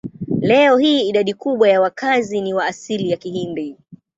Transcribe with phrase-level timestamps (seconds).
[0.39, 3.77] Leo hii idadi kubwa ya wakazi ni wa asili ya Kihindi.